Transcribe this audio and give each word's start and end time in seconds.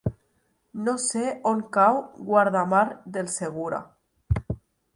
No 0.85 0.95
sé 1.03 1.21
on 1.51 1.61
cau 1.77 2.01
Guardamar 2.31 2.83
del 3.19 3.33
Segura. 3.37 3.83